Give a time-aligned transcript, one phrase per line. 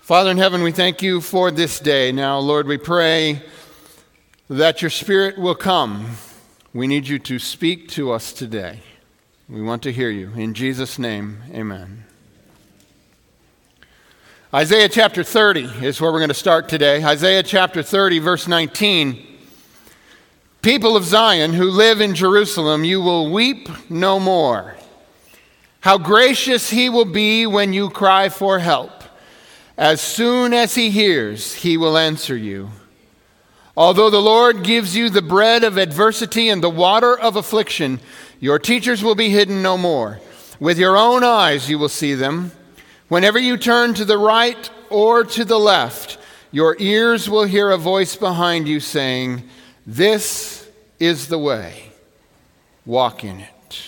[0.00, 2.10] Father in heaven, we thank you for this day.
[2.10, 3.42] Now, Lord, we pray
[4.48, 6.16] that your Spirit will come.
[6.72, 8.80] We need you to speak to us today.
[9.48, 10.32] We want to hear you.
[10.34, 12.04] In Jesus' name, amen.
[14.52, 17.04] Isaiah chapter 30 is where we're going to start today.
[17.04, 19.24] Isaiah chapter 30, verse 19.
[20.62, 24.74] People of Zion who live in Jerusalem, you will weep no more.
[25.80, 28.99] How gracious he will be when you cry for help.
[29.80, 32.68] As soon as he hears, he will answer you.
[33.74, 37.98] Although the Lord gives you the bread of adversity and the water of affliction,
[38.40, 40.20] your teachers will be hidden no more.
[40.60, 42.52] With your own eyes you will see them.
[43.08, 46.18] Whenever you turn to the right or to the left,
[46.52, 49.48] your ears will hear a voice behind you saying,
[49.86, 50.68] This
[50.98, 51.90] is the way,
[52.84, 53.86] walk in it.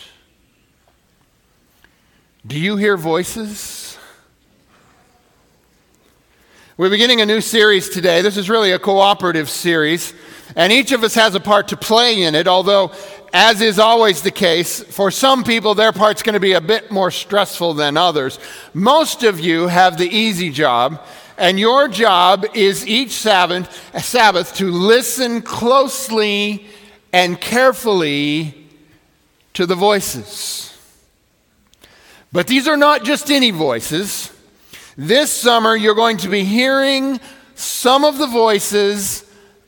[2.46, 3.81] Do you hear voices?
[6.82, 8.22] We're beginning a new series today.
[8.22, 10.12] This is really a cooperative series,
[10.56, 12.90] and each of us has a part to play in it, although
[13.32, 16.90] as is always the case, for some people, their part's going to be a bit
[16.90, 18.40] more stressful than others.
[18.74, 21.00] Most of you have the easy job,
[21.38, 26.66] and your job is each Sabbath, Sabbath to listen closely
[27.12, 28.66] and carefully
[29.54, 30.76] to the voices.
[32.32, 34.31] But these are not just any voices.
[34.96, 37.18] This summer, you're going to be hearing
[37.54, 39.24] some of the voices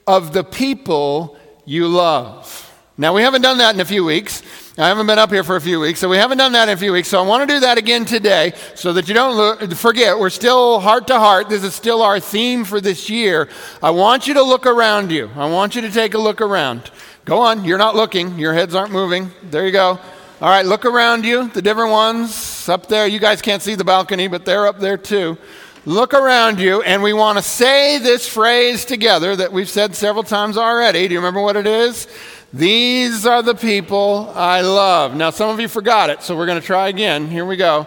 [0.06, 2.60] of the people you love.
[2.98, 4.42] Now, we haven't done that in a few weeks.
[4.76, 6.74] I haven't been up here for a few weeks, so we haven't done that in
[6.74, 7.08] a few weeks.
[7.08, 10.30] So I want to do that again today so that you don't look, forget, we're
[10.30, 11.48] still heart to heart.
[11.48, 13.48] This is still our theme for this year.
[13.82, 15.30] I want you to look around you.
[15.36, 16.90] I want you to take a look around.
[17.24, 19.30] Go on, you're not looking, your heads aren't moving.
[19.44, 19.98] There you go.
[20.40, 23.06] All right, look around you, the different ones up there.
[23.06, 25.38] You guys can't see the balcony, but they're up there too.
[25.86, 30.24] Look around you, and we want to say this phrase together that we've said several
[30.24, 31.06] times already.
[31.06, 32.08] Do you remember what it is?
[32.52, 35.14] These are the people I love.
[35.14, 37.28] Now, some of you forgot it, so we're going to try again.
[37.28, 37.86] Here we go.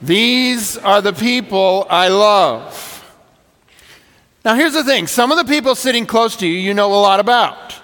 [0.00, 2.88] These are the people I love.
[4.46, 6.96] Now, here's the thing some of the people sitting close to you, you know a
[6.96, 7.74] lot about.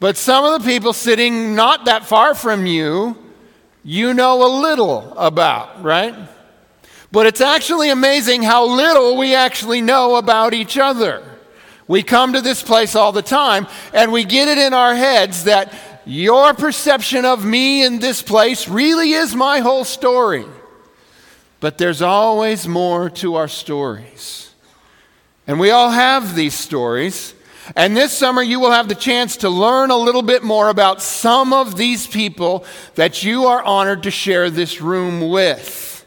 [0.00, 3.24] But some of the people sitting not that far from you,
[3.86, 6.12] you know a little about, right?
[7.12, 11.22] But it's actually amazing how little we actually know about each other.
[11.86, 15.44] We come to this place all the time and we get it in our heads
[15.44, 15.72] that
[16.04, 20.44] your perception of me in this place really is my whole story.
[21.60, 24.52] But there's always more to our stories.
[25.46, 27.34] And we all have these stories.
[27.74, 31.02] And this summer, you will have the chance to learn a little bit more about
[31.02, 36.06] some of these people that you are honored to share this room with.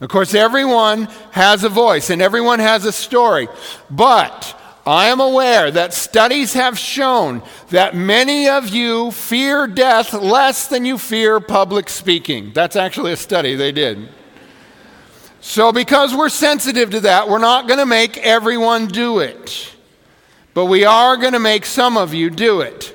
[0.00, 3.48] Of course, everyone has a voice and everyone has a story.
[3.90, 10.66] But I am aware that studies have shown that many of you fear death less
[10.66, 12.52] than you fear public speaking.
[12.52, 14.08] That's actually a study they did.
[15.40, 19.72] So, because we're sensitive to that, we're not going to make everyone do it.
[20.54, 22.94] But we are going to make some of you do it.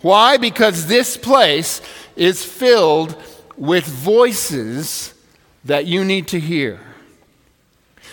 [0.00, 0.36] Why?
[0.36, 1.80] Because this place
[2.16, 3.16] is filled
[3.56, 5.14] with voices
[5.64, 6.80] that you need to hear.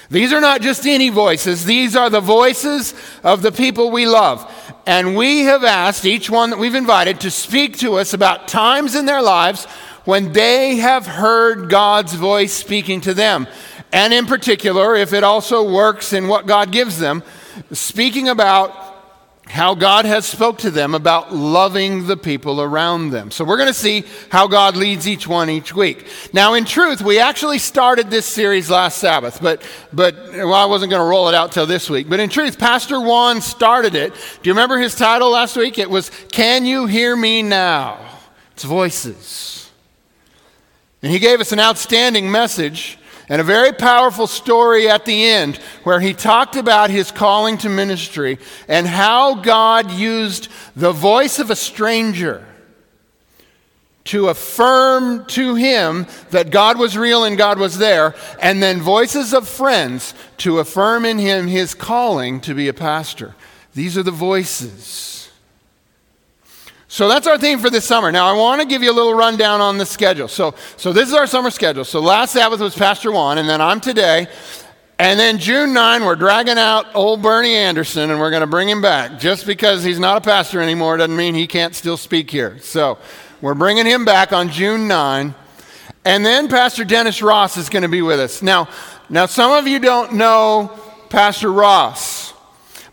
[0.10, 4.52] These are not just any voices, these are the voices of the people we love.
[4.86, 8.94] And we have asked each one that we've invited to speak to us about times
[8.94, 9.66] in their lives
[10.06, 13.48] when they have heard God's voice speaking to them.
[13.92, 17.24] And in particular, if it also works in what God gives them,
[17.72, 18.96] speaking about
[19.48, 23.30] how God has spoke to them about loving the people around them.
[23.30, 26.08] So we're going to see how God leads each one each week.
[26.34, 29.62] Now in truth, we actually started this series last Sabbath, but
[29.94, 32.10] but well, I wasn't going to roll it out till this week.
[32.10, 34.14] But in truth, Pastor Juan started it.
[34.14, 35.78] Do you remember his title last week?
[35.78, 38.00] It was Can You Hear Me Now?
[38.54, 39.70] It's voices.
[41.04, 42.98] And he gave us an outstanding message
[43.30, 47.70] and a very powerful story at the end where he talked about his calling to
[47.70, 52.46] ministry and how God used the voice of a stranger
[54.06, 59.34] to affirm to him that God was real and God was there, and then voices
[59.34, 63.36] of friends to affirm in him his calling to be a pastor.
[63.74, 65.32] These are the voices.
[66.96, 68.10] So that's our theme for this summer.
[68.10, 70.30] Now, I want to give you a little rundown on the schedule.
[70.30, 71.84] So, so this is our summer schedule.
[71.84, 74.28] So last Sabbath was Pastor Juan, and then I'm today.
[74.98, 78.70] And then June 9, we're dragging out old Bernie Anderson, and we're going to bring
[78.70, 79.20] him back.
[79.20, 82.60] Just because he's not a pastor anymore doesn't mean he can't still speak here.
[82.60, 82.98] So
[83.42, 85.36] we're bringing him back on June 9.
[86.06, 88.42] And then Pastor Dennis Ross is going to be with us.
[88.42, 88.70] Now,
[89.10, 90.72] now some of you don't know
[91.10, 92.25] Pastor Ross.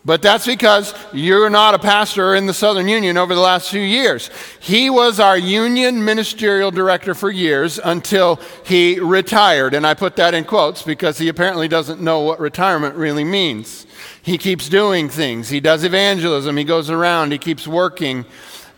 [0.05, 3.81] But that's because you're not a pastor in the Southern Union over the last few
[3.81, 4.31] years.
[4.59, 9.75] He was our union ministerial director for years until he retired.
[9.75, 13.87] And I put that in quotes because he apparently doesn't know what retirement really means.
[14.23, 18.25] He keeps doing things, he does evangelism, he goes around, he keeps working.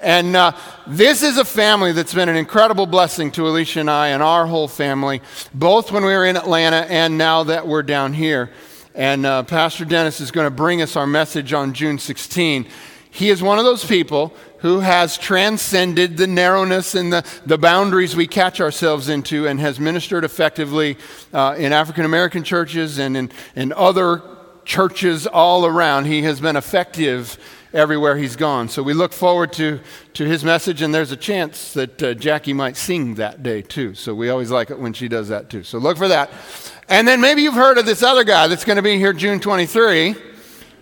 [0.00, 0.53] And uh,
[0.87, 4.47] this is a family that's been an incredible blessing to Alicia and I and our
[4.47, 5.23] whole family,
[5.55, 8.50] both when we were in Atlanta and now that we're down here.
[8.94, 12.67] And uh, Pastor Dennis is going to bring us our message on June 16.
[13.11, 18.14] He is one of those people who has transcended the narrowness and the, the boundaries
[18.14, 20.96] we catch ourselves into and has ministered effectively
[21.32, 24.23] uh, in African American churches and in, in other
[24.64, 26.05] churches all around.
[26.05, 27.37] He has been effective
[27.75, 28.69] everywhere he's gone.
[28.69, 29.81] So we look forward to,
[30.15, 33.94] to his message, and there's a chance that uh, Jackie might sing that day too.
[33.94, 35.65] So we always like it when she does that too.
[35.65, 36.31] So look for that.
[36.88, 39.41] And then maybe you've heard of this other guy that's going to be here June
[39.41, 40.15] 23,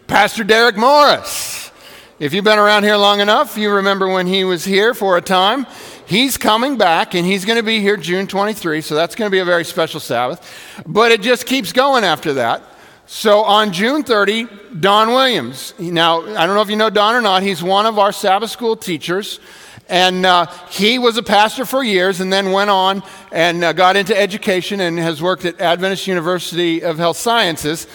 [0.07, 1.71] Pastor Derek Morris.
[2.19, 5.21] If you've been around here long enough, you remember when he was here for a
[5.21, 5.67] time.
[6.07, 9.33] He's coming back and he's going to be here June 23, so that's going to
[9.33, 10.83] be a very special Sabbath.
[10.87, 12.63] But it just keeps going after that.
[13.07, 14.47] So on June 30,
[14.79, 15.75] Don Williams.
[15.79, 18.51] Now, I don't know if you know Don or not, he's one of our Sabbath
[18.51, 19.41] school teachers.
[19.89, 23.97] And uh, he was a pastor for years and then went on and uh, got
[23.97, 27.87] into education and has worked at Adventist University of Health Sciences.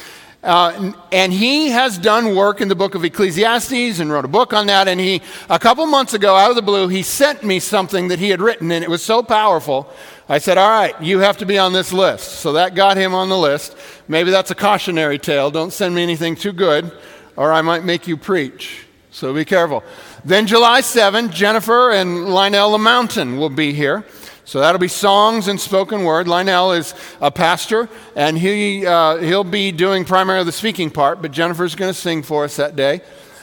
[0.44, 4.54] Uh, and he has done work in the book of Ecclesiastes and wrote a book
[4.54, 4.88] on that.
[4.88, 8.20] And he, a couple months ago, out of the blue, he sent me something that
[8.20, 9.90] he had written, and it was so powerful.
[10.30, 12.40] I said, All right, you have to be on this list.
[12.40, 13.76] So that got him on the list.
[14.08, 15.50] Maybe that's a cautionary tale.
[15.50, 16.92] Don't send me anything too good,
[17.36, 18.86] or I might make you preach.
[19.10, 19.84] So be careful.
[20.24, 24.06] Then, July 7, Jennifer and Lionel Mountain will be here.
[24.48, 26.26] So that'll be songs and spoken word.
[26.26, 31.34] Lionel is a pastor, and he, uh, he'll be doing primarily the speaking part, but
[31.34, 33.02] Jennifer's going to sing for us that day.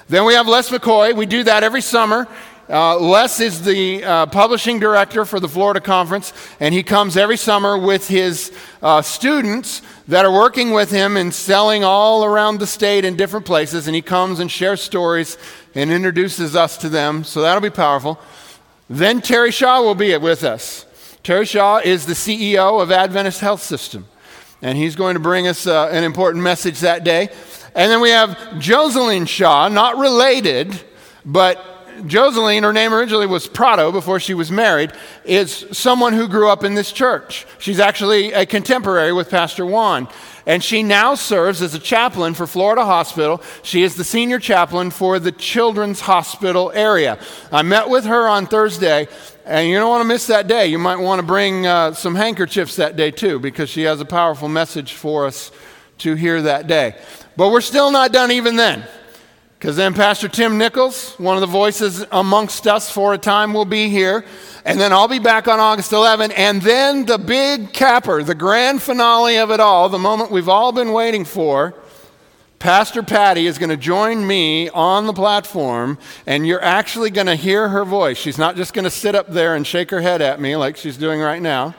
[0.09, 1.15] Then we have Les McCoy.
[1.15, 2.27] We do that every summer.
[2.71, 7.37] Uh, Les is the uh, publishing director for the Florida Conference, and he comes every
[7.37, 8.51] summer with his
[8.81, 13.45] uh, students that are working with him and selling all around the state in different
[13.45, 15.37] places, and he comes and shares stories
[15.75, 17.25] and introduces us to them.
[17.25, 18.19] So that'll be powerful.
[18.89, 20.87] Then Terry Shaw will be with us.
[21.25, 24.07] Terry Shaw is the CEO of Adventist Health System,
[24.61, 27.31] and he's going to bring us uh, an important message that day.
[27.75, 30.79] And then we have Joseline Shaw, not related,
[31.25, 31.57] but
[32.03, 34.93] Joseline, her name originally was Prado before she was married,
[35.25, 37.47] is someone who grew up in this church.
[37.59, 40.09] She's actually a contemporary with Pastor Juan.
[40.47, 43.41] And she now serves as a chaplain for Florida Hospital.
[43.63, 47.19] She is the senior chaplain for the Children's Hospital area.
[47.51, 49.09] I met with her on Thursday,
[49.45, 50.67] and you don't want to miss that day.
[50.67, 54.05] You might want to bring uh, some handkerchiefs that day too, because she has a
[54.05, 55.51] powerful message for us
[55.99, 56.97] to hear that day.
[57.37, 58.85] But we're still not done even then.
[59.59, 63.65] Because then Pastor Tim Nichols, one of the voices amongst us for a time, will
[63.65, 64.25] be here.
[64.67, 66.33] And then I'll be back on August 11.
[66.33, 70.73] And then the big capper, the grand finale of it all, the moment we've all
[70.73, 71.75] been waiting for.
[72.65, 77.37] Pastor Patty is going to join me on the platform, and you're actually going to
[77.37, 78.17] hear her voice.
[78.17, 80.79] She's not just going to sit up there and shake her head at me like
[80.79, 81.75] she's doing right now.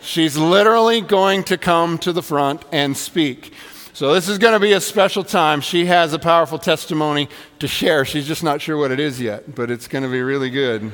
[0.00, 3.52] She's literally going to come to the front and speak.
[3.92, 5.60] So, this is going to be a special time.
[5.60, 8.06] She has a powerful testimony to share.
[8.06, 10.90] She's just not sure what it is yet, but it's going to be really good.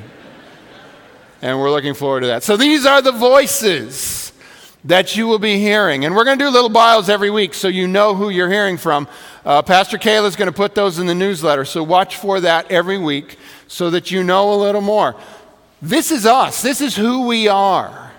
[1.40, 2.42] And we're looking forward to that.
[2.42, 4.31] So, these are the voices
[4.84, 6.04] that you will be hearing.
[6.04, 8.76] And we're going to do little bios every week so you know who you're hearing
[8.76, 9.06] from.
[9.44, 12.70] Uh, Pastor Kayla is going to put those in the newsletter, so watch for that
[12.70, 13.36] every week
[13.68, 15.16] so that you know a little more.
[15.80, 18.12] This is us, this is who we are.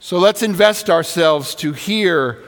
[0.00, 2.42] So let's invest ourselves to hear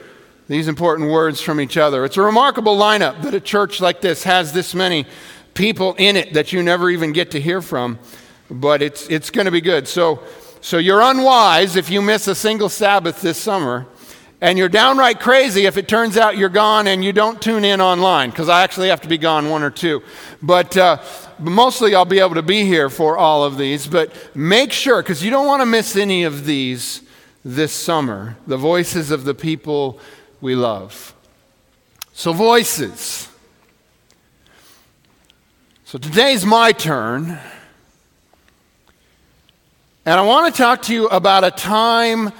[0.47, 2.05] these important words from each other.
[2.05, 5.05] It's a remarkable lineup that a church like this has this many
[5.53, 7.99] people in it that you never even get to hear from,
[8.49, 9.87] but it's, it's going to be good.
[9.87, 10.23] So,
[10.61, 13.85] so you're unwise if you miss a single Sabbath this summer.
[14.41, 17.81] And you're downright crazy if it turns out you're gone and you don't tune in
[17.81, 20.01] online, because I actually have to be gone one or two.
[20.41, 21.01] But uh,
[21.39, 23.85] mostly I'll be able to be here for all of these.
[23.85, 27.01] But make sure, because you don't want to miss any of these
[27.43, 29.99] this summer the voices of the people
[30.39, 31.13] we love.
[32.13, 33.29] So, voices.
[35.83, 37.39] So, today's my turn.
[40.05, 42.31] And I want to talk to you about a time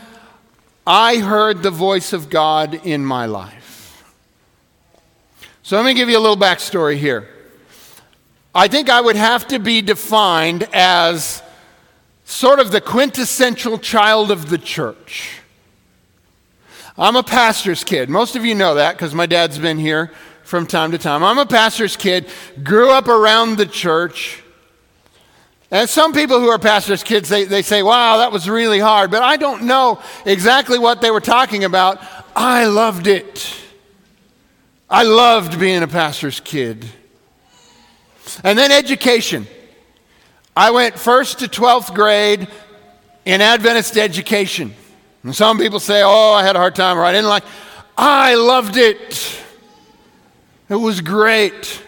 [0.87, 4.03] I heard the voice of God in my life.
[5.61, 7.29] So let me give you a little backstory here.
[8.55, 11.43] I think I would have to be defined as
[12.25, 15.39] sort of the quintessential child of the church.
[16.97, 18.09] I'm a pastor's kid.
[18.09, 20.11] Most of you know that because my dad's been here
[20.43, 21.23] from time to time.
[21.23, 22.27] I'm a pastor's kid,
[22.63, 24.41] grew up around the church.
[25.71, 29.11] And some people who are pastors' kids, they, they say, wow, that was really hard.
[29.11, 32.01] But I don't know exactly what they were talking about.
[32.35, 33.55] I loved it.
[34.89, 36.85] I loved being a pastor's kid.
[38.43, 39.45] And then education.
[40.55, 42.47] I went first to 12th grade
[43.25, 44.73] in Adventist education.
[45.23, 47.43] And some people say, oh, I had a hard time or I didn't like.
[47.95, 49.39] I loved it.
[50.69, 51.83] It was great.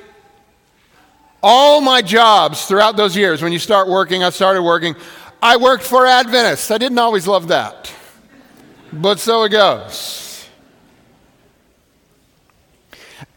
[1.43, 4.95] All my jobs throughout those years, when you start working, I started working,
[5.41, 6.69] I worked for Adventists.
[6.69, 7.91] I didn't always love that,
[8.93, 10.47] but so it goes.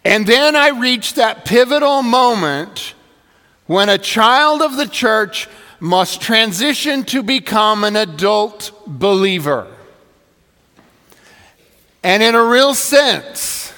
[0.05, 2.95] And then I reached that pivotal moment
[3.67, 5.49] when a child of the church
[5.81, 9.67] must transition to become an adult believer.
[12.03, 13.73] And in a real sense,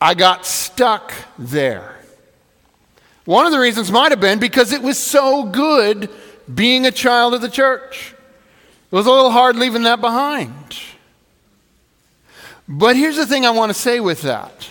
[0.00, 1.93] I got stuck there.
[3.24, 6.10] One of the reasons might have been because it was so good
[6.52, 8.14] being a child of the church.
[8.90, 10.78] It was a little hard leaving that behind.
[12.68, 14.70] But here's the thing I want to say with that.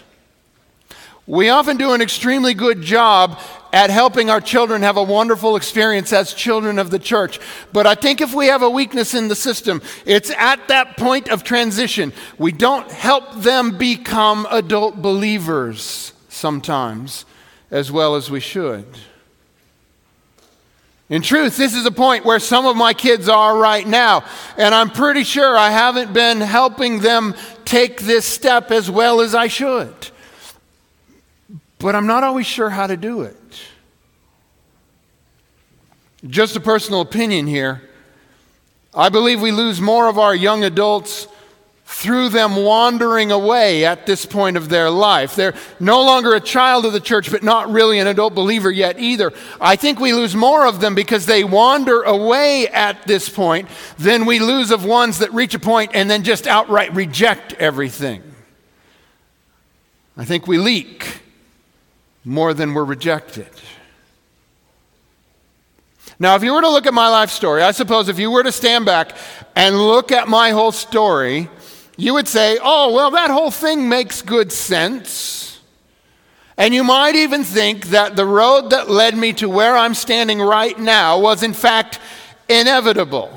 [1.25, 3.39] We often do an extremely good job
[3.72, 7.39] at helping our children have a wonderful experience as children of the church.
[7.72, 11.29] But I think if we have a weakness in the system, it's at that point
[11.29, 12.13] of transition.
[12.38, 17.25] We don't help them become adult believers sometimes
[17.73, 18.85] as well as we should.
[21.09, 24.23] In truth, this is a point where some of my kids are right now,
[24.57, 29.33] and I'm pretty sure I haven't been helping them take this step as well as
[29.33, 29.93] I should.
[31.79, 33.37] But I'm not always sure how to do it.
[36.27, 37.81] Just a personal opinion here.
[38.93, 41.27] I believe we lose more of our young adults
[41.93, 45.35] through them wandering away at this point of their life.
[45.35, 49.00] They're no longer a child of the church, but not really an adult believer yet
[49.00, 49.31] either.
[49.62, 53.69] I think we lose more of them because they wander away at this point
[54.00, 58.23] than we lose of ones that reach a point and then just outright reject everything.
[60.17, 61.21] I think we leak
[62.25, 63.50] more than we're rejected.
[66.17, 68.43] Now, if you were to look at my life story, I suppose if you were
[68.43, 69.15] to stand back
[69.55, 71.50] and look at my whole story,
[71.97, 75.59] you would say, oh, well, that whole thing makes good sense.
[76.57, 80.39] And you might even think that the road that led me to where I'm standing
[80.39, 82.00] right now was, in fact,
[82.47, 83.31] inevitable.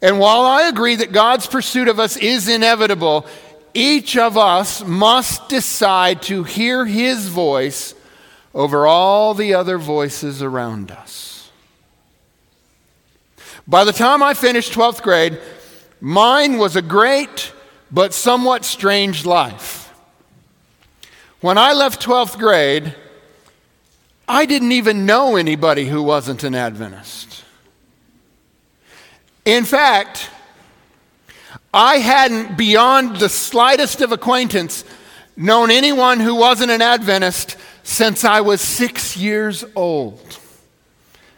[0.00, 3.26] And while I agree that God's pursuit of us is inevitable,
[3.72, 7.94] each of us must decide to hear His voice
[8.54, 11.50] over all the other voices around us.
[13.66, 15.40] By the time I finished 12th grade,
[16.04, 17.50] Mine was a great
[17.90, 19.90] but somewhat strange life.
[21.40, 22.94] When I left 12th grade,
[24.28, 27.42] I didn't even know anybody who wasn't an Adventist.
[29.46, 30.28] In fact,
[31.72, 34.84] I hadn't, beyond the slightest of acquaintance,
[35.38, 40.38] known anyone who wasn't an Adventist since I was six years old,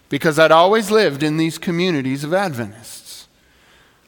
[0.09, 3.06] because I'd always lived in these communities of Adventists.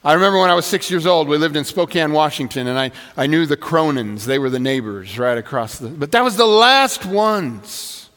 [0.05, 2.93] I remember when I was six years old, we lived in Spokane, Washington, and I,
[3.17, 4.25] I knew the Cronins.
[4.25, 5.89] They were the neighbors right across the.
[5.89, 8.09] But that was the last ones.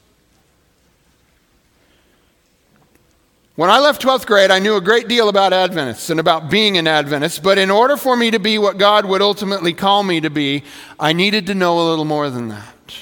[3.55, 6.77] When I left 12th grade, I knew a great deal about Adventists and about being
[6.77, 10.21] an Adventist, but in order for me to be what God would ultimately call me
[10.21, 10.63] to be,
[10.99, 12.95] I needed to know a little more than that.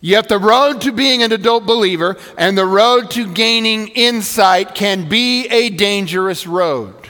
[0.00, 5.08] Yet the road to being an adult believer and the road to gaining insight can
[5.08, 7.07] be a dangerous road.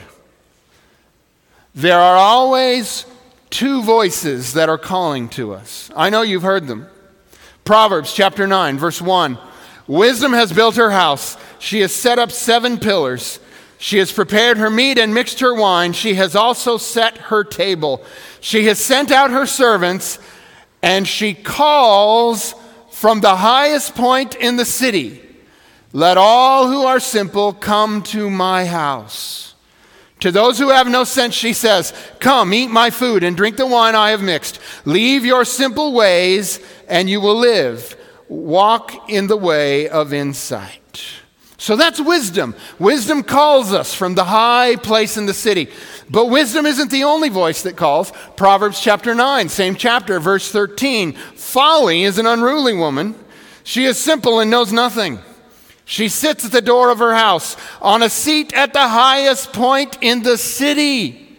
[1.79, 3.05] There are always
[3.49, 5.89] two voices that are calling to us.
[5.95, 6.87] I know you've heard them.
[7.63, 9.39] Proverbs chapter 9, verse 1
[9.87, 13.39] Wisdom has built her house, she has set up seven pillars.
[13.77, 15.93] She has prepared her meat and mixed her wine.
[15.93, 18.03] She has also set her table.
[18.41, 20.19] She has sent out her servants,
[20.81, 22.55] and she calls
[22.91, 25.21] from the highest point in the city
[25.93, 29.48] Let all who are simple come to my house.
[30.19, 33.65] To those who have no sense, she says, Come, eat my food and drink the
[33.65, 34.59] wine I have mixed.
[34.85, 37.95] Leave your simple ways, and you will live.
[38.27, 40.79] Walk in the way of insight.
[41.57, 42.55] So that's wisdom.
[42.79, 45.69] Wisdom calls us from the high place in the city.
[46.09, 48.13] But wisdom isn't the only voice that calls.
[48.37, 51.13] Proverbs chapter 9, same chapter, verse 13.
[51.13, 53.13] Folly is an unruly woman.
[53.63, 55.19] She is simple and knows nothing.
[55.89, 59.97] She sits at the door of her house on a seat at the highest point
[60.01, 61.35] in the city.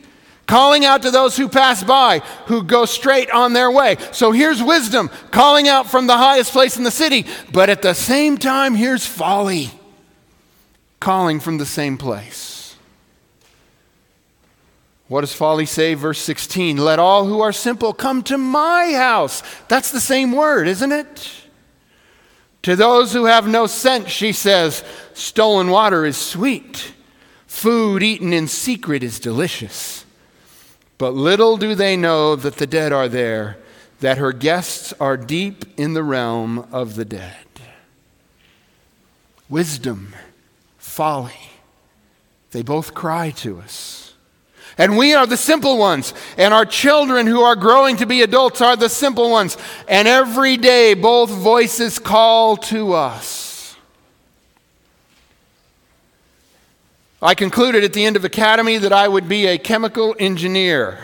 [0.48, 3.96] calling out to those who pass by, who go straight on their way.
[4.10, 7.94] So here's wisdom calling out from the highest place in the city, but at the
[7.94, 9.70] same time, here's folly
[10.98, 12.74] calling from the same place.
[15.06, 15.94] What does folly say?
[15.94, 19.44] Verse 16 Let all who are simple come to my house.
[19.68, 21.39] That's the same word, isn't it?
[22.62, 26.92] To those who have no sense, she says, stolen water is sweet.
[27.46, 30.04] Food eaten in secret is delicious.
[30.98, 33.56] But little do they know that the dead are there,
[34.00, 37.36] that her guests are deep in the realm of the dead.
[39.48, 40.14] Wisdom,
[40.78, 41.50] folly,
[42.50, 44.09] they both cry to us.
[44.80, 46.14] And we are the simple ones.
[46.38, 49.58] And our children who are growing to be adults are the simple ones.
[49.86, 53.76] And every day, both voices call to us.
[57.20, 60.98] I concluded at the end of academy that I would be a chemical engineer.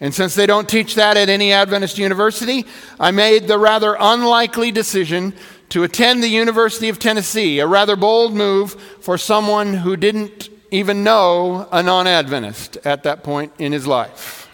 [0.00, 2.64] And since they don't teach that at any Adventist university,
[2.98, 5.34] I made the rather unlikely decision
[5.68, 11.04] to attend the University of Tennessee, a rather bold move for someone who didn't even
[11.04, 14.48] know a non Adventist at that point in his life.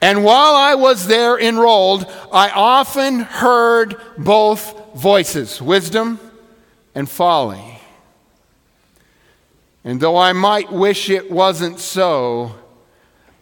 [0.00, 6.20] And while I was there enrolled, I often heard both voices wisdom
[6.94, 7.80] and folly.
[9.84, 12.54] And though I might wish it wasn't so,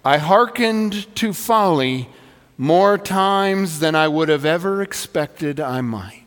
[0.05, 2.09] I hearkened to folly
[2.57, 6.25] more times than I would have ever expected I might.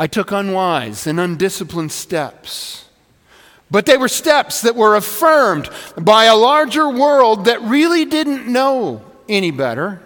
[0.00, 2.86] I took unwise and undisciplined steps.
[3.70, 9.04] But they were steps that were affirmed by a larger world that really didn't know
[9.28, 10.00] any better.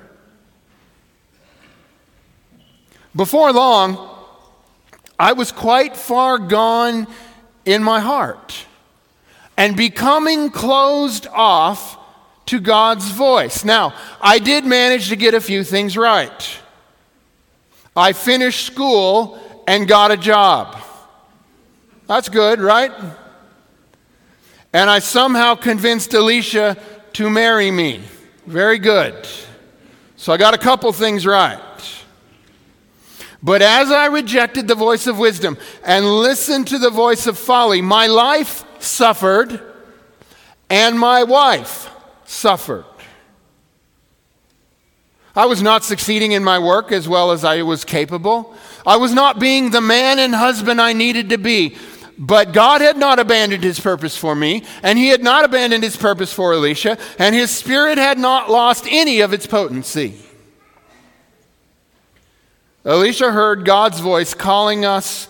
[3.15, 4.11] Before long,
[5.17, 7.07] I was quite far gone
[7.65, 8.67] in my heart
[9.57, 11.97] and becoming closed off
[12.47, 13.65] to God's voice.
[13.65, 16.59] Now, I did manage to get a few things right.
[17.95, 20.77] I finished school and got a job.
[22.07, 22.93] That's good, right?
[24.73, 26.77] And I somehow convinced Alicia
[27.15, 28.03] to marry me.
[28.47, 29.15] Very good.
[30.17, 31.61] So I got a couple things right.
[33.43, 37.83] But as I rejected the voice of wisdom and listened to the voice of folly,
[37.83, 39.61] my life suffered
[40.71, 41.91] and my wife
[42.25, 42.87] suffered.
[45.37, 48.55] I was not succeeding in my work as well as I was capable.
[48.87, 51.77] I was not being the man and husband I needed to be.
[52.17, 55.97] But God had not abandoned his purpose for me, and he had not abandoned his
[55.97, 60.15] purpose for Alicia, and his spirit had not lost any of its potency.
[62.85, 65.27] Alicia heard God's voice calling us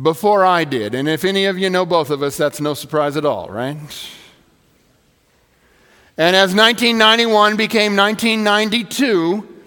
[0.00, 0.94] before I did.
[0.94, 3.76] And if any of you know both of us, that's no surprise at all, right?
[6.16, 9.59] And as 1991 became 1992,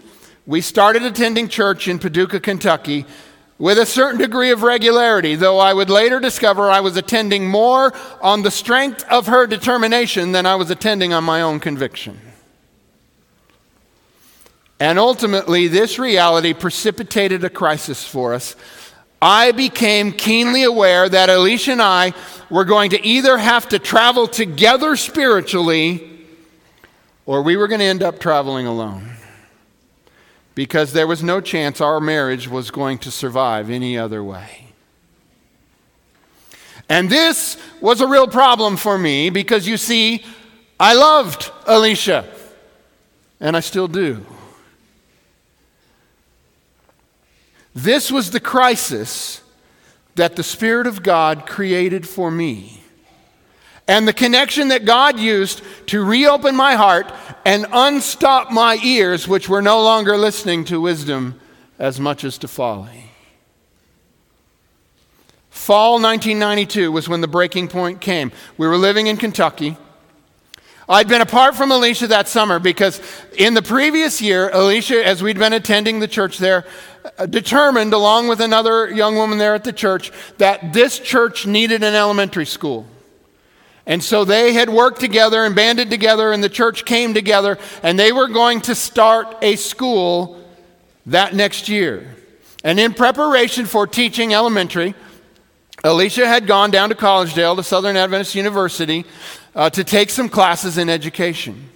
[0.46, 3.06] we started attending church in Paducah, Kentucky,
[3.58, 7.94] with a certain degree of regularity, though I would later discover I was attending more
[8.22, 12.20] on the strength of her determination than I was attending on my own conviction.
[14.80, 18.56] And ultimately, this reality precipitated a crisis for us.
[19.22, 22.14] I became keenly aware that Alicia and I
[22.50, 26.10] were going to either have to travel together spiritually
[27.26, 29.10] or we were going to end up traveling alone.
[30.56, 34.68] Because there was no chance our marriage was going to survive any other way.
[36.90, 40.24] And this was a real problem for me because you see,
[40.80, 42.28] I loved Alicia,
[43.40, 44.26] and I still do.
[47.74, 49.42] This was the crisis
[50.16, 52.83] that the Spirit of God created for me.
[53.88, 57.12] And the connection that God used to reopen my heart
[57.46, 61.40] and unstop my ears, which were no longer listening to wisdom
[61.80, 63.12] as much as to folly.
[65.50, 68.32] Fall 1992 was when the breaking point came.
[68.58, 69.78] We were living in Kentucky.
[70.88, 73.00] I'd been apart from Alicia that summer because
[73.38, 76.66] in the previous year, Alicia, as we'd been attending the church there,
[77.18, 81.84] uh, determined, along with another young woman there at the church, that this church needed
[81.84, 82.86] an elementary school.
[83.86, 88.00] And so they had worked together and banded together, and the church came together, and
[88.00, 90.42] they were going to start a school
[91.06, 92.16] that next year.
[92.64, 94.96] And in preparation for teaching elementary,
[95.84, 99.04] Alicia had gone down to Collegedale to Southern Adventist University
[99.54, 101.70] uh, to take some classes in education.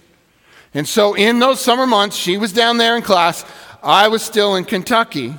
[0.74, 3.44] And so in those summer months, she was down there in class,
[3.84, 5.34] I was still in Kentucky.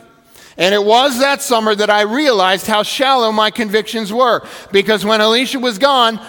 [0.58, 4.46] And it was that summer that I realized how shallow my convictions were.
[4.72, 6.20] Because when Alicia was gone,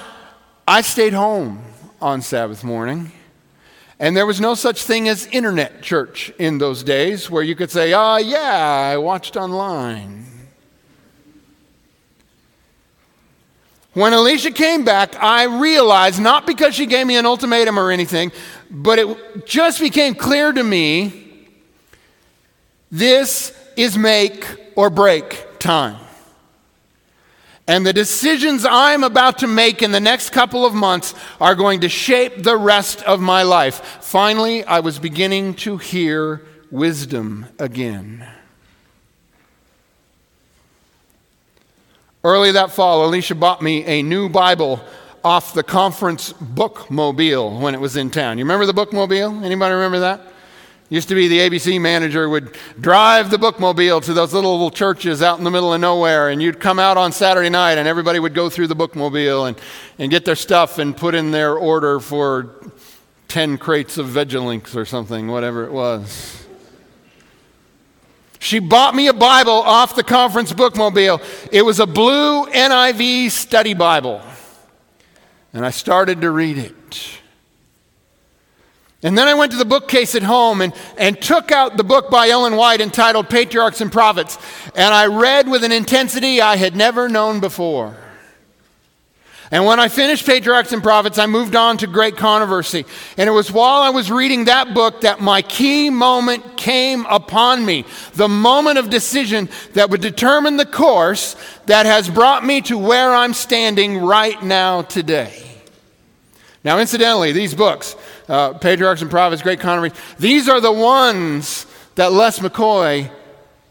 [0.69, 1.63] I stayed home
[1.99, 3.11] on Sabbath morning.
[3.99, 7.71] And there was no such thing as internet church in those days where you could
[7.71, 10.27] say, oh, yeah, I watched online.
[13.93, 18.31] When Alicia came back, I realized, not because she gave me an ultimatum or anything,
[18.69, 21.47] but it just became clear to me
[22.91, 25.97] this is make or break time.
[27.69, 31.81] And the decisions I'm about to make in the next couple of months are going
[31.81, 33.75] to shape the rest of my life.
[34.01, 38.27] Finally, I was beginning to hear wisdom again.
[42.23, 44.83] Early that fall, Alicia bought me a new Bible
[45.23, 48.39] off the conference bookmobile when it was in town.
[48.39, 49.43] You remember the bookmobile?
[49.45, 50.21] Anybody remember that?
[50.91, 55.21] Used to be the ABC manager would drive the bookmobile to those little, little churches
[55.21, 58.17] out in the middle of nowhere, and you'd come out on Saturday night, and everybody
[58.17, 59.61] would go through the bookmobile and,
[59.99, 62.55] and get their stuff and put in their order for
[63.27, 66.43] 10 crates of Veja-Links or something, whatever it was.
[68.39, 71.21] She bought me a Bible off the conference bookmobile.
[71.51, 74.21] It was a blue NIV study Bible.
[75.53, 77.18] And I started to read it.
[79.01, 82.09] And then I went to the bookcase at home and, and took out the book
[82.09, 84.37] by Ellen White entitled Patriarchs and Prophets.
[84.75, 87.95] And I read with an intensity I had never known before.
[89.51, 92.85] And when I finished Patriarchs and Prophets, I moved on to Great Controversy.
[93.17, 97.65] And it was while I was reading that book that my key moment came upon
[97.65, 101.35] me the moment of decision that would determine the course
[101.65, 105.45] that has brought me to where I'm standing right now today.
[106.63, 107.95] Now, incidentally, these books,
[108.29, 111.65] uh, Patriarchs and Prophets, Great Controversy, these are the ones
[111.95, 113.11] that Les McCoy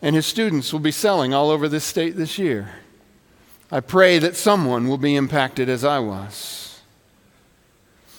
[0.03, 2.71] and his students will be selling all over this state this year.
[3.71, 6.68] I pray that someone will be impacted as I was.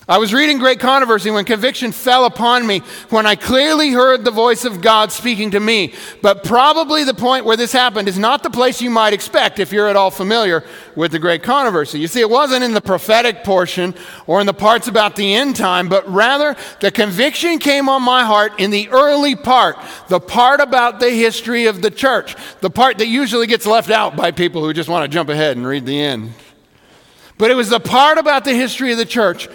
[0.09, 2.79] I was reading Great Controversy when conviction fell upon me,
[3.11, 5.93] when I clearly heard the voice of God speaking to me.
[6.23, 9.71] But probably the point where this happened is not the place you might expect if
[9.71, 10.63] you're at all familiar
[10.95, 11.99] with the Great Controversy.
[11.99, 13.93] You see, it wasn't in the prophetic portion
[14.25, 18.23] or in the parts about the end time, but rather the conviction came on my
[18.23, 22.97] heart in the early part, the part about the history of the church, the part
[22.97, 25.85] that usually gets left out by people who just want to jump ahead and read
[25.85, 26.33] the end.
[27.37, 29.47] But it was the part about the history of the church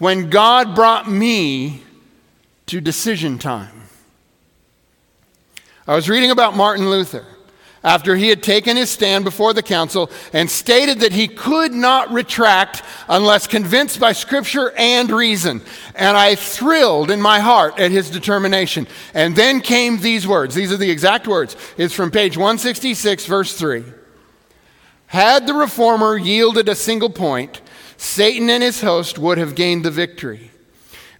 [0.00, 1.82] when God brought me
[2.66, 3.82] to decision time.
[5.86, 7.24] I was reading about Martin Luther
[7.84, 12.10] after he had taken his stand before the council and stated that he could not
[12.10, 15.60] retract unless convinced by scripture and reason.
[15.94, 18.86] And I thrilled in my heart at his determination.
[19.12, 20.54] And then came these words.
[20.54, 21.56] These are the exact words.
[21.76, 23.84] It's from page 166, verse 3.
[25.06, 27.60] Had the reformer yielded a single point,
[28.00, 30.50] Satan and his host would have gained the victory.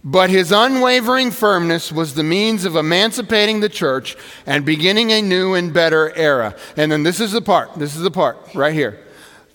[0.03, 4.17] But his unwavering firmness was the means of emancipating the church
[4.47, 6.55] and beginning a new and better era.
[6.75, 8.99] And then this is the part, this is the part right here.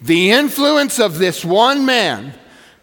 [0.01, 2.33] The influence of this one man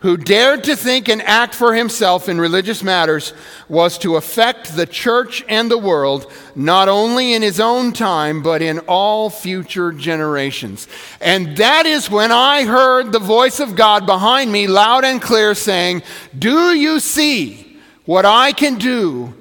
[0.04, 3.32] who dared to think and act for himself in religious matters
[3.70, 8.62] was to affect the church and the world, not only in his own time, but
[8.62, 10.90] in all future generations.
[11.22, 15.56] And that is when I heard the voice of God behind me loud and clear
[15.56, 16.04] saying,
[16.38, 19.34] Do you see what I can do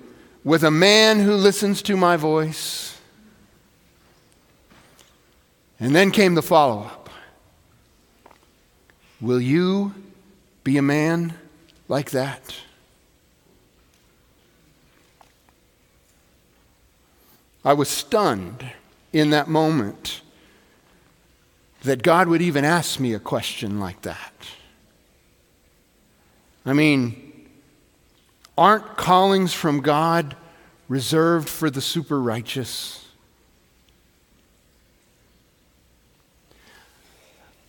[0.44, 2.96] with a man who listens to my voice?
[5.80, 7.10] And then came the follow up
[9.20, 9.92] Will you?
[10.64, 11.34] Be a man
[11.88, 12.56] like that?
[17.64, 18.72] I was stunned
[19.12, 20.20] in that moment
[21.82, 24.32] that God would even ask me a question like that.
[26.64, 27.48] I mean,
[28.56, 30.36] aren't callings from God
[30.88, 33.04] reserved for the super righteous?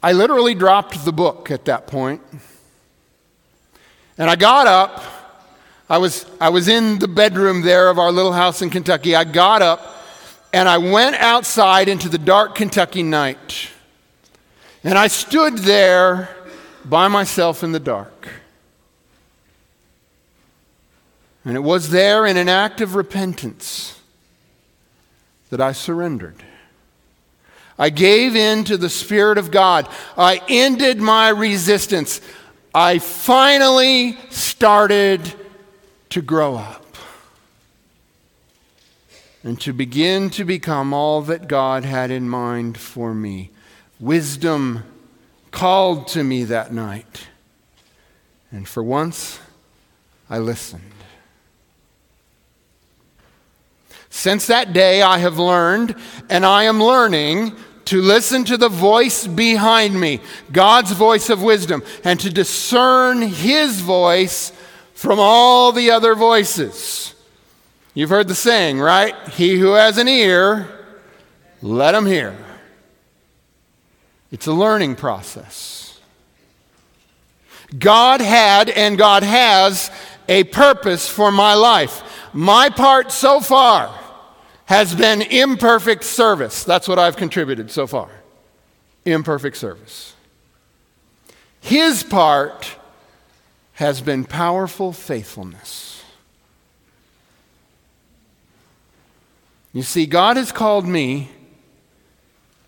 [0.01, 2.21] I literally dropped the book at that point.
[4.17, 5.04] And I got up.
[5.89, 9.15] I was, I was in the bedroom there of our little house in Kentucky.
[9.15, 9.93] I got up
[10.54, 13.69] and I went outside into the dark Kentucky night.
[14.84, 16.30] And I stood there
[16.86, 18.30] by myself in the dark.
[21.45, 23.99] And it was there in an act of repentance
[25.49, 26.43] that I surrendered.
[27.78, 29.89] I gave in to the Spirit of God.
[30.17, 32.21] I ended my resistance.
[32.73, 35.33] I finally started
[36.09, 36.83] to grow up.
[39.43, 43.51] and to begin to become all that God had in mind for me.
[43.99, 44.83] Wisdom
[45.51, 47.27] called to me that night,
[48.51, 49.39] and for once
[50.29, 50.81] I listened.
[54.09, 55.95] Since that day, I have learned,
[56.29, 57.55] and I am learning
[57.86, 63.82] to listen to the voice behind me, God's voice of wisdom, and to discern His
[63.82, 64.52] voice
[64.93, 67.13] from all the other voices.
[67.93, 69.15] You've heard the saying, right?
[69.30, 70.67] He who has an ear,
[71.62, 72.36] let him hear.
[74.32, 76.00] It's a learning process.
[77.78, 79.91] God had and God has
[80.28, 82.02] a purpose for my life.
[82.34, 84.00] My part so far
[84.65, 86.63] has been imperfect service.
[86.63, 88.10] That's what I've contributed so far.
[89.06, 90.15] Imperfect service.
[91.60, 92.78] His part
[93.73, 96.04] has been powerful faithfulness.
[99.73, 101.32] You see, God has called me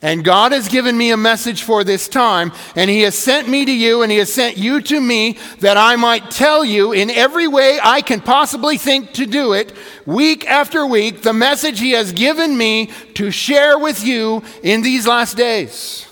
[0.05, 3.65] and God has given me a message for this time, and He has sent me
[3.65, 7.09] to you, and He has sent you to me that I might tell you in
[7.09, 9.73] every way I can possibly think to do it,
[10.05, 15.07] week after week, the message He has given me to share with you in these
[15.07, 16.07] last days.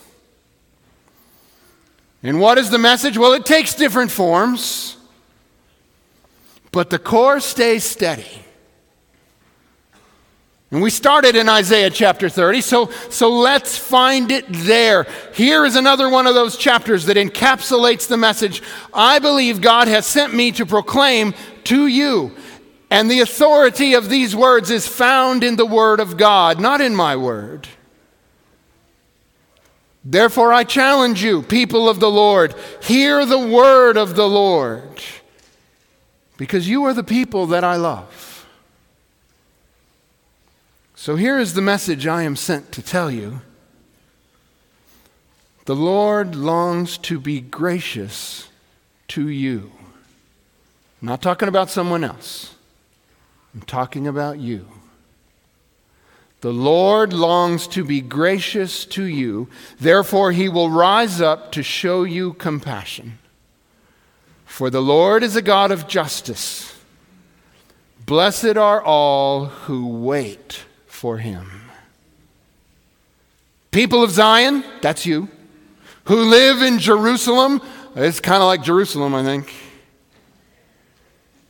[2.23, 3.15] And what is the message?
[3.15, 4.97] Well, it takes different forms,
[6.71, 8.42] but the core stays steady.
[10.73, 15.05] And we started in Isaiah chapter 30, so, so let's find it there.
[15.36, 20.07] Here is another one of those chapters that encapsulates the message I believe God has
[20.07, 22.36] sent me to proclaim to you.
[22.89, 26.95] And the authority of these words is found in the Word of God, not in
[26.95, 27.67] my Word.
[30.03, 35.03] Therefore, I challenge you, people of the Lord, hear the Word of the Lord,
[36.36, 38.33] because you are the people that I love.
[41.04, 43.42] So here is the message I am sent to tell you.
[45.66, 48.48] The Lord longs to be gracious
[49.10, 49.74] to you.
[51.02, 52.56] I'm not talking about someone else,
[53.54, 54.66] I'm talking about you.
[56.39, 59.50] The Lord longs to be gracious to you,
[59.82, 63.20] therefore, he will rise up to show you compassion.
[64.46, 66.74] For the Lord is a God of justice.
[68.06, 70.63] Blessed are all who wait
[71.04, 71.46] for him.
[73.72, 75.28] People of Zion, that's you,
[76.06, 77.62] who live in Jerusalem,
[77.94, 79.54] it's kind of like Jerusalem, I think.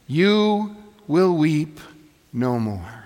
[0.08, 0.76] You
[1.08, 1.80] will weep
[2.34, 3.04] no more.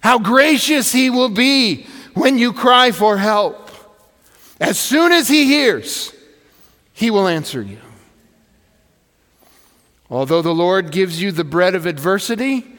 [0.00, 3.70] How gracious he will be when you cry for help.
[4.60, 6.12] As soon as he hears,
[6.92, 7.80] he will answer you.
[10.10, 12.75] Although the Lord gives you the bread of adversity,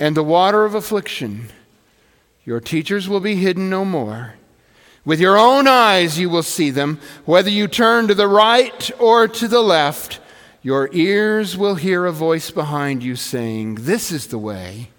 [0.00, 1.50] and the water of affliction.
[2.44, 4.34] Your teachers will be hidden no more.
[5.04, 9.28] With your own eyes you will see them, whether you turn to the right or
[9.28, 10.18] to the left.
[10.62, 14.90] Your ears will hear a voice behind you saying, This is the way,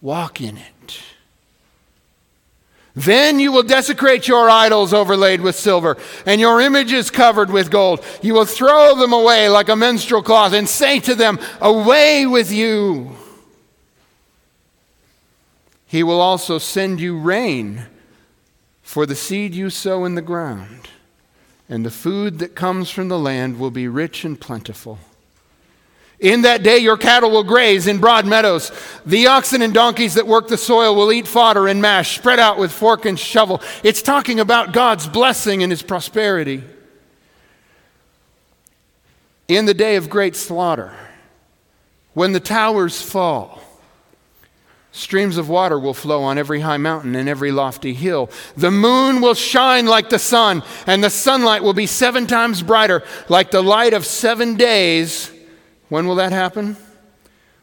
[0.00, 1.00] walk in it.
[2.96, 8.04] Then you will desecrate your idols overlaid with silver, and your images covered with gold.
[8.22, 12.52] You will throw them away like a menstrual cloth, and say to them, Away with
[12.52, 13.16] you.
[15.94, 17.86] He will also send you rain
[18.82, 20.88] for the seed you sow in the ground,
[21.68, 24.98] and the food that comes from the land will be rich and plentiful.
[26.18, 28.72] In that day, your cattle will graze in broad meadows.
[29.06, 32.58] The oxen and donkeys that work the soil will eat fodder and mash, spread out
[32.58, 33.62] with fork and shovel.
[33.84, 36.64] It's talking about God's blessing and his prosperity.
[39.46, 40.92] In the day of great slaughter,
[42.14, 43.63] when the towers fall,
[44.94, 48.30] Streams of water will flow on every high mountain and every lofty hill.
[48.56, 53.02] The moon will shine like the sun, and the sunlight will be seven times brighter,
[53.28, 55.32] like the light of seven days.
[55.88, 56.76] When will that happen?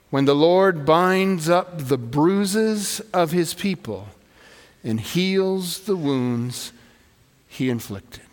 [0.10, 4.10] When the Lord binds up the bruises of his people
[4.84, 6.74] and heals the wounds
[7.48, 8.24] he inflicted.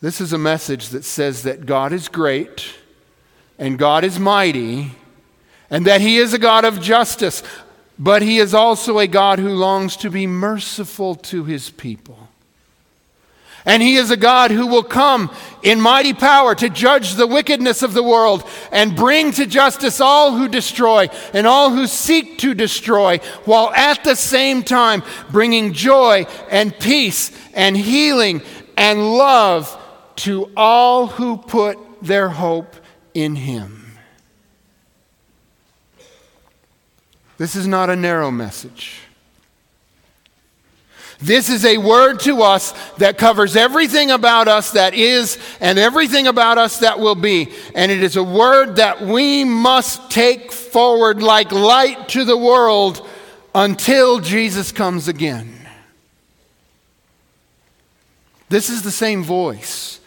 [0.00, 2.70] This is a message that says that God is great
[3.58, 4.92] and God is mighty,
[5.70, 7.42] and that He is a God of justice,
[7.98, 12.18] but He is also a God who longs to be merciful to His people.
[13.64, 17.82] And He is a God who will come in mighty power to judge the wickedness
[17.82, 22.54] of the world and bring to justice all who destroy and all who seek to
[22.54, 28.40] destroy, while at the same time bringing joy and peace and healing
[28.76, 29.76] and love
[30.16, 32.76] to all who put their hope
[33.16, 33.98] in Him.
[37.38, 39.00] This is not a narrow message.
[41.18, 46.26] This is a word to us that covers everything about us that is and everything
[46.26, 47.52] about us that will be.
[47.74, 53.06] And it is a word that we must take forward like light to the world
[53.54, 55.54] until Jesus comes again.
[58.50, 60.00] This is the same voice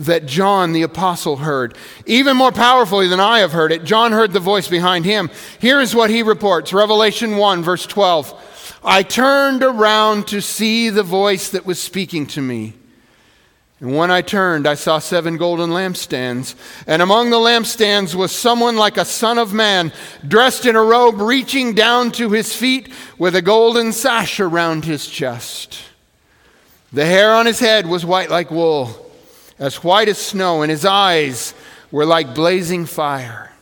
[0.00, 1.76] that John the apostle heard.
[2.06, 5.30] Even more powerfully than I have heard it, John heard the voice behind him.
[5.60, 8.80] Here is what he reports Revelation 1, verse 12.
[8.82, 12.74] I turned around to see the voice that was speaking to me.
[13.78, 16.54] And when I turned, I saw seven golden lampstands.
[16.86, 19.92] And among the lampstands was someone like a son of man,
[20.26, 25.06] dressed in a robe reaching down to his feet with a golden sash around his
[25.06, 25.78] chest.
[26.92, 29.09] The hair on his head was white like wool,
[29.60, 31.54] as white as snow, and his eyes
[31.92, 33.52] were like blazing fire.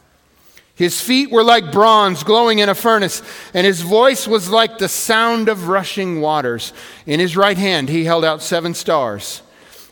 [0.74, 3.20] His feet were like bronze glowing in a furnace,
[3.52, 6.72] and his voice was like the sound of rushing waters.
[7.04, 9.42] In his right hand he held out seven stars,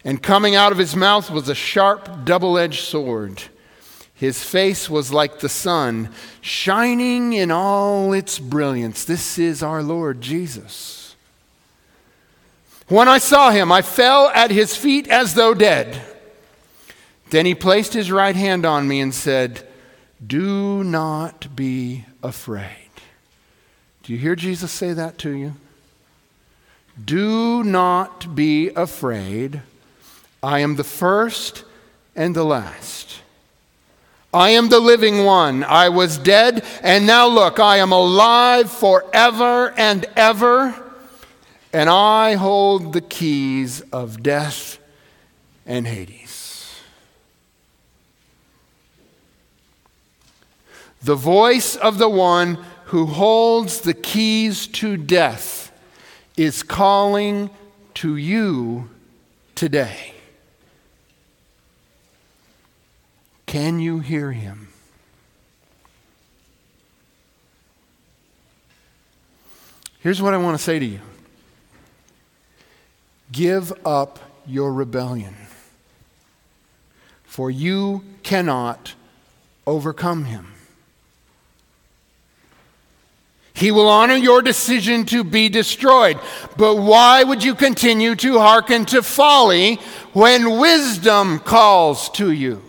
[0.05, 3.43] and coming out of his mouth was a sharp, double edged sword.
[4.15, 6.09] His face was like the sun,
[6.41, 9.05] shining in all its brilliance.
[9.05, 11.06] This is our Lord Jesus.
[12.89, 16.01] When I saw him, I fell at his feet as though dead.
[17.31, 19.67] Then he placed his right hand on me and said,
[20.25, 22.91] do not be afraid.
[24.03, 25.55] Do you hear Jesus say that to you?
[27.03, 29.61] Do not be afraid.
[30.43, 31.65] I am the first
[32.15, 33.21] and the last.
[34.33, 35.65] I am the living one.
[35.65, 40.75] I was dead, and now look, I am alive forever and ever,
[41.73, 44.79] and I hold the keys of death
[45.67, 46.37] and Hades.
[51.07, 55.73] the voice of the one who holds the keys to death
[56.37, 57.49] is calling
[57.95, 58.91] to you
[59.55, 60.13] today.
[63.47, 64.69] Can you hear him?
[70.01, 71.01] Here's what I want to say to you
[73.33, 75.35] Give up your rebellion,
[77.25, 78.95] for you cannot
[79.67, 80.53] overcome him.
[83.57, 86.21] He will honor your decision to be destroyed.
[86.59, 89.77] But why would you continue to hearken to folly
[90.13, 92.63] when wisdom calls to you?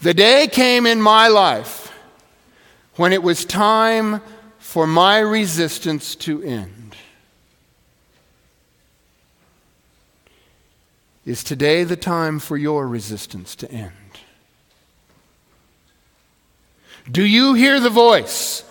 [0.00, 1.92] The day came in my life
[2.96, 4.22] when it was time
[4.74, 6.96] for my resistance to end.
[11.24, 13.92] Is today the time for your resistance to end?
[17.08, 18.64] Do you hear the voice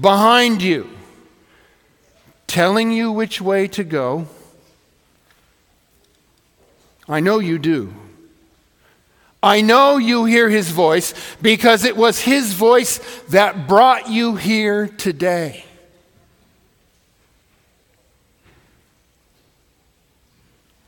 [0.00, 0.88] behind you
[2.46, 4.28] telling you which way to go?
[7.06, 7.92] I know you do.
[9.42, 12.98] I know you hear his voice because it was his voice
[13.30, 15.64] that brought you here today.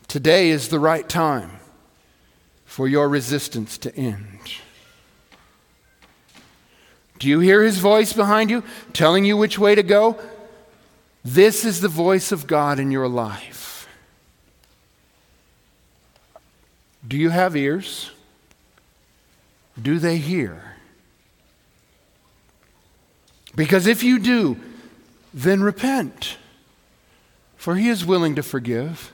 [0.07, 1.51] Today is the right time
[2.67, 4.41] for your resistance to end.
[7.19, 10.19] Do you hear his voice behind you telling you which way to go?
[11.25, 13.89] This is the voice of God in your life.
[17.07, 18.11] Do you have ears?
[19.81, 20.77] Do they hear?
[23.55, 24.57] Because if you do,
[25.35, 26.37] then repent,
[27.57, 29.13] for he is willing to forgive.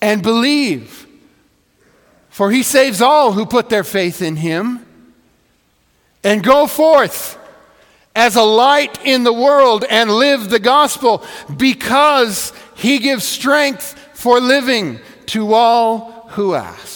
[0.00, 1.06] And believe,
[2.28, 4.84] for he saves all who put their faith in him
[6.22, 7.38] and go forth
[8.16, 11.24] as a light in the world and live the gospel
[11.56, 16.93] because he gives strength for living to all who ask.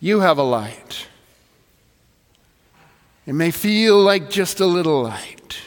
[0.00, 1.08] You have a light.
[3.26, 5.58] It may feel like just a little light,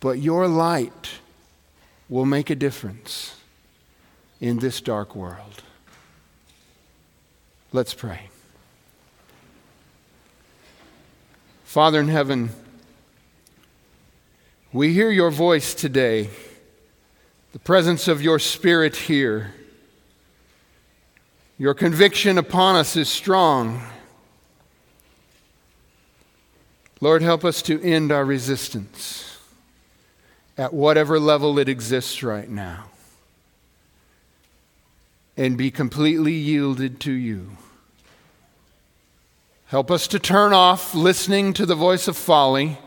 [0.00, 1.10] but your light
[2.08, 3.36] will make a difference
[4.40, 5.62] in this dark world.
[7.72, 8.30] Let's pray.
[11.64, 12.50] Father in heaven,
[14.72, 16.30] we hear your voice today,
[17.52, 19.54] the presence of your Spirit here.
[21.56, 23.82] Your conviction upon us is strong.
[27.00, 29.38] Lord, help us to end our resistance
[30.58, 32.86] at whatever level it exists right now
[35.36, 37.56] and be completely yielded to you.
[39.66, 42.78] Help us to turn off listening to the voice of folly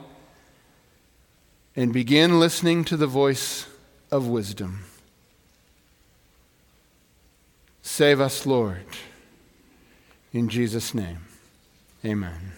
[1.75, 3.67] and begin listening to the voice
[4.11, 4.86] of wisdom.
[7.87, 8.85] Save us, Lord.
[10.33, 11.19] In Jesus' name,
[12.03, 12.51] amen.